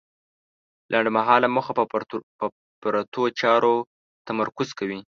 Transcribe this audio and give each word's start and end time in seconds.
لنډمهاله 0.91 1.47
موخه 1.55 1.73
په 2.39 2.47
پرتو 2.83 3.21
چارو 3.39 3.73
تمرکز 4.27 4.69
کوي. 4.79 4.99